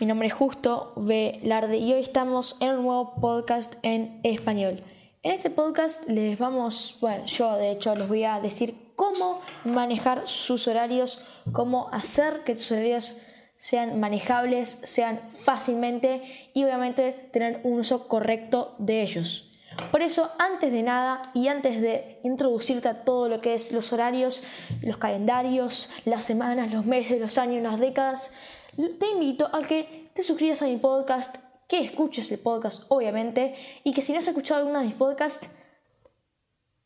[0.00, 4.82] Mi nombre es Justo Velarde y hoy estamos en un nuevo podcast en español.
[5.22, 10.22] En este podcast les vamos, bueno, yo de hecho les voy a decir cómo manejar
[10.26, 11.20] sus horarios,
[11.52, 13.14] cómo hacer que tus horarios
[13.56, 16.22] sean manejables, sean fácilmente
[16.54, 19.52] y obviamente tener un uso correcto de ellos.
[19.92, 23.92] Por eso, antes de nada y antes de introducirte a todo lo que es los
[23.92, 24.42] horarios,
[24.82, 28.32] los calendarios, las semanas, los meses, los años, las décadas,
[28.76, 31.36] te invito a que te suscribas a mi podcast,
[31.68, 35.48] que escuches el podcast, obviamente, y que si no has escuchado alguno de mis podcasts,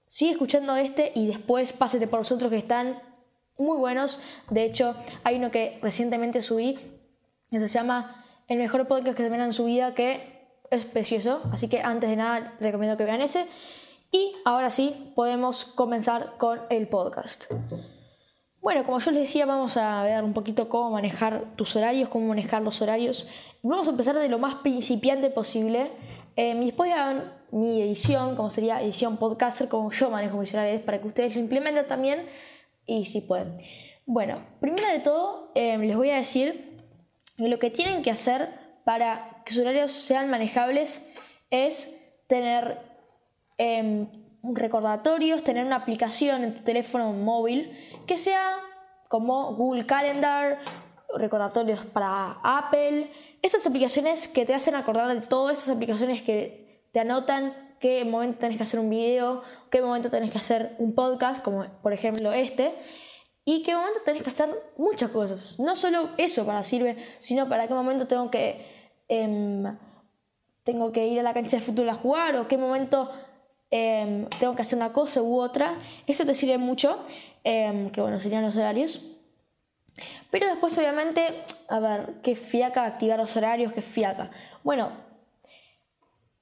[0.08, 3.02] sigue escuchando este y después pásate por los otros que están
[3.58, 4.20] muy buenos.
[4.50, 4.94] De hecho,
[5.24, 6.78] hay uno que recientemente subí,
[7.50, 10.38] que se llama El mejor podcast que ven en su vida, que
[10.70, 13.46] es precioso, así que antes de nada recomiendo que vean ese.
[14.10, 17.44] Y ahora sí, podemos comenzar con el podcast.
[18.60, 22.26] Bueno, como yo les decía, vamos a ver un poquito cómo manejar tus horarios, cómo
[22.26, 23.28] manejar los horarios.
[23.62, 25.90] Vamos a empezar de lo más principiante posible.
[26.36, 31.06] Eh, hagan mi edición, como sería edición podcaster, como yo manejo mis horarios, para que
[31.06, 32.26] ustedes lo implementen también
[32.84, 33.54] y si pueden.
[34.06, 36.82] Bueno, primero de todo, eh, les voy a decir
[37.36, 38.48] lo que tienen que hacer
[38.84, 41.06] para que sus horarios sean manejables
[41.50, 41.94] es
[42.26, 42.78] tener
[43.58, 44.08] em,
[44.42, 47.72] recordatorios, tener una aplicación en tu teléfono móvil
[48.06, 48.56] que sea
[49.08, 50.58] como Google Calendar,
[51.16, 53.10] recordatorios para Apple,
[53.42, 58.38] esas aplicaciones que te hacen acordar de todo, esas aplicaciones que te anotan qué momento
[58.38, 62.32] tenés que hacer un video, qué momento tenés que hacer un podcast, como por ejemplo
[62.32, 62.74] este,
[63.44, 65.58] y qué momento tenés que hacer muchas cosas.
[65.58, 68.78] No solo eso para sirve, sino para qué momento tengo que
[69.08, 69.64] Em,
[70.64, 73.10] tengo que ir a la cancha de fútbol a jugar o qué momento
[73.70, 75.78] em, tengo que hacer una cosa u otra.
[76.06, 76.98] Eso te sirve mucho,
[77.44, 79.02] em, que bueno, serían los horarios.
[80.30, 84.30] Pero después obviamente, a ver, qué fiaca activar los horarios, qué fiaca.
[84.62, 84.92] Bueno,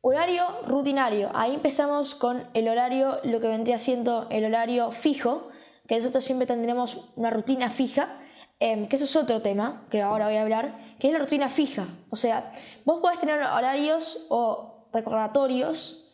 [0.00, 1.30] horario rutinario.
[1.34, 5.48] Ahí empezamos con el horario, lo que vendría siendo el horario fijo,
[5.88, 8.18] que nosotros siempre tendremos una rutina fija
[8.58, 11.50] Em, que eso es otro tema que ahora voy a hablar, que es la rutina
[11.50, 11.86] fija.
[12.08, 12.52] O sea,
[12.86, 16.05] vos podés tener horarios o recordatorios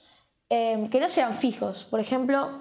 [0.54, 1.86] em, que no sean fijos.
[1.86, 2.60] Por ejemplo,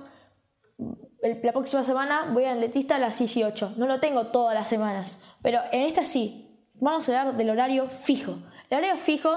[1.22, 3.74] la próxima semana voy al dentista a las 18.
[3.76, 6.48] No lo tengo todas las semanas, pero en esta sí.
[6.76, 8.38] Vamos a hablar del horario fijo.
[8.70, 9.30] El horario fijo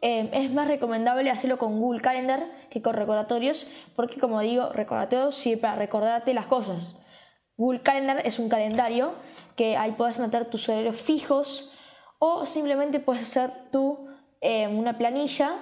[0.00, 5.36] em, es más recomendable hacerlo con Google Calendar que con recordatorios, porque como digo, recordatorios
[5.36, 6.98] sirve para recordarte las cosas.
[7.56, 9.14] Google Calendar es un calendario
[9.54, 11.70] que ahí puedes anotar tus horarios fijos
[12.18, 14.08] o simplemente puedes hacer tú
[14.40, 15.52] eh, una planilla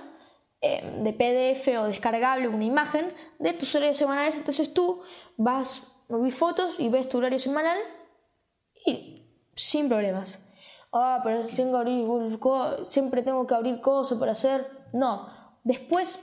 [0.61, 4.37] de PDF o descargable, una imagen de tus horarios semanales.
[4.37, 5.03] Entonces tú
[5.37, 7.79] vas a ver fotos y ves tu horario semanal
[8.85, 10.45] y sin problemas.
[10.93, 14.67] Ah, pero tengo que abrir, siempre tengo que abrir cosas para hacer.
[14.93, 15.29] No,
[15.65, 16.21] después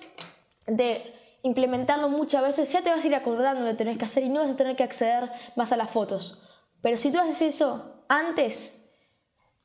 [0.68, 1.14] de
[1.44, 4.30] implementarlo muchas veces ya te vas a ir acordando lo que tenés que hacer y
[4.30, 6.42] no vas a tener que acceder más a las fotos.
[6.82, 8.84] Pero si tú haces eso antes,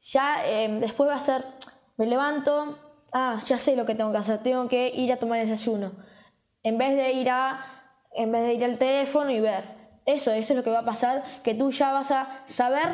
[0.03, 1.45] ya em, después va a ser,
[1.97, 2.79] me levanto,
[3.13, 5.93] ah, ya sé lo que tengo que hacer, tengo que ir a tomar el desayuno.
[6.63, 7.65] En vez de ir a,
[8.13, 9.65] en vez de ir al teléfono y ver.
[10.07, 12.89] Eso, eso es lo que va a pasar, que tú ya vas a saber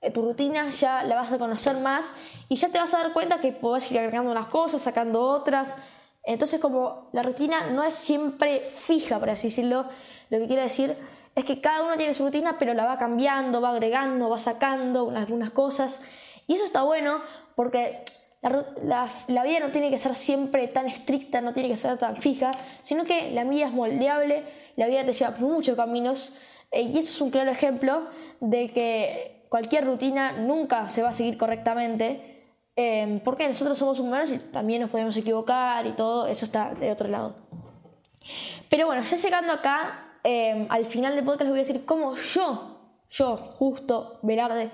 [0.00, 2.14] eh, tu rutina, ya la vas a conocer más
[2.48, 5.76] y ya te vas a dar cuenta que podés ir agregando unas cosas, sacando otras.
[6.24, 9.86] Entonces como la rutina no es siempre fija, por así decirlo,
[10.30, 10.96] lo que quiero decir
[11.34, 15.10] es que cada uno tiene su rutina, pero la va cambiando, va agregando, va sacando
[15.10, 16.02] algunas cosas.
[16.46, 17.20] Y eso está bueno
[17.54, 18.04] porque
[18.42, 22.50] la, vida no tiene que ser siempre tan estricta, no tiene que ser tan fija,
[22.82, 24.42] sino que la vida es moldeable,
[24.76, 26.32] la vida te lleva por muchos caminos.
[26.72, 28.08] Eh, y eso es un claro ejemplo
[28.40, 32.32] de que cualquier rutina nunca se va a seguir correctamente.
[32.74, 36.90] Em, porque nosotros somos humanos y también nos podemos equivocar y todo, eso está de
[36.90, 37.36] otro lado.
[38.70, 42.16] Pero bueno, ya llegando acá, em, al final del podcast les voy a decir cómo
[42.16, 42.78] yo,
[43.10, 44.70] yo, justo Velarde,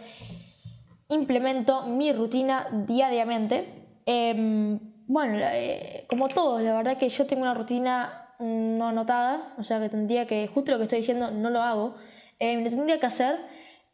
[1.09, 3.67] implemento mi rutina diariamente.
[4.07, 9.65] Em, bueno, eh, como todos, la verdad que yo tengo una rutina no anotada, o
[9.65, 11.97] sea que tendría que, justo lo que estoy diciendo, no lo hago,
[12.41, 13.37] lo tendría que hacer.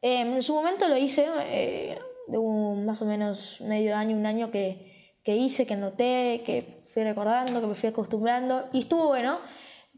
[0.02, 4.50] en su momento lo hice, eh, de un más o menos medio año, un año
[4.50, 9.38] que, que hice, que anoté, que fui recordando, que me fui acostumbrando y estuvo bueno,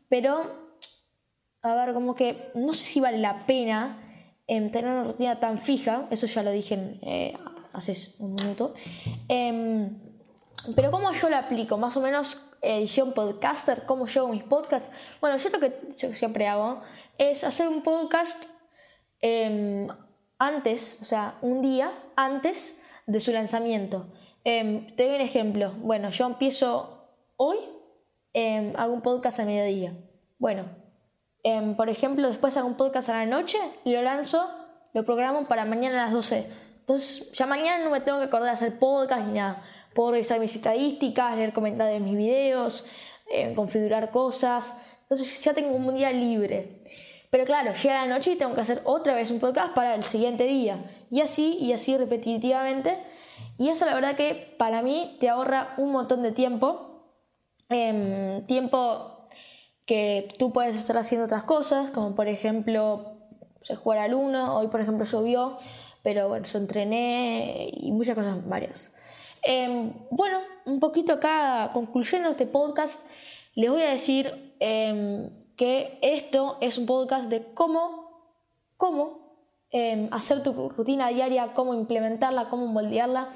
[0.09, 0.43] pero
[1.62, 4.06] a ver, como que no sé si vale la pena
[4.47, 7.35] em, tener una rutina tan fija, eso ya lo dije eh,
[7.73, 8.75] hace un minuto,
[9.29, 9.99] em,
[10.75, 11.77] pero ¿cómo yo la aplico?
[11.77, 14.91] Más o menos edición podcaster, ¿cómo yo hago mis podcasts?
[15.21, 16.83] Bueno, yo lo que yo siempre hago
[17.19, 18.45] es hacer un podcast
[19.21, 19.89] em,
[20.39, 24.13] antes, o sea, un día antes de su lanzamiento.
[24.45, 25.73] Eh, te doy un ejemplo.
[25.79, 27.57] Bueno, yo empiezo hoy,
[28.77, 29.97] hago un podcast a mediodía.
[30.39, 30.86] Bueno,
[31.47, 34.51] em, por ejemplo, después hago un podcast a la noche y lo lanzo,
[34.93, 36.47] lo programo para mañana a las 12.
[36.81, 39.63] Entonces, ya mañana no me tengo que acordar de hacer podcast ni nada.
[39.95, 42.85] Puedo revisar mis estadísticas, leer comentarios de mis videos,
[43.31, 44.75] em, configurar cosas.
[45.03, 46.83] Entonces, ya tengo un día libre.
[47.31, 50.03] Pero claro, llega la noche y tengo que hacer otra vez un podcast para el
[50.03, 50.79] siguiente día.
[51.11, 52.99] Y así, y así repetitivamente.
[53.59, 57.05] Y eso la verdad que para mí te ahorra un montón de tiempo.
[57.69, 59.16] Em, tiempo
[59.87, 63.12] que tú puedes estar haciendo otras cosas, como por ejemplo,
[63.61, 65.59] se jugar al uno, hoy por ejemplo llovió,
[66.03, 68.97] pero bueno, yo entrené y muchas cosas varias.
[69.43, 73.06] Em, bueno, un poquito acá, concluyendo este podcast,
[73.55, 78.33] les voy a decir em, que esto es un podcast de cómo,
[78.77, 79.37] cómo
[79.71, 83.33] em, hacer tu rutina diaria, cómo implementarla, cómo moldearla.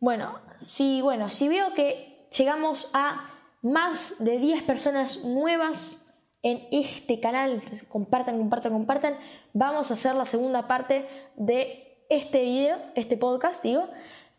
[0.00, 6.06] Bueno, si, bueno, si veo que llegamos a más de 10 personas nuevas
[6.42, 9.16] en este canal, entonces compartan, compartan, compartan,
[9.52, 11.06] vamos a hacer la segunda parte
[11.36, 13.88] de este video, este podcast, digo,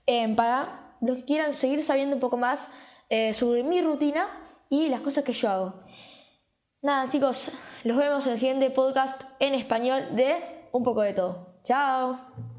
[0.05, 2.69] em, para los que quieran seguir sabiendo un poco más
[3.09, 4.27] eh, sobre mi rutina
[4.69, 5.73] y las cosas que yo hago.
[6.81, 7.51] Nada, chicos,
[7.83, 11.59] los vemos en el siguiente podcast en español de Un poco de todo.
[11.63, 12.56] Chao.